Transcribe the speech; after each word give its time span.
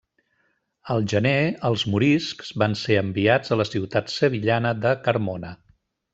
Al 0.93 1.03
gener 1.11 1.33
els 1.69 1.83
moriscs 1.95 2.49
van 2.63 2.73
ser 2.85 2.97
enviats 3.03 3.55
a 3.57 3.59
la 3.61 3.69
ciutat 3.75 4.11
sevillana 4.17 4.73
de 4.87 4.97
Carmona. 5.09 5.55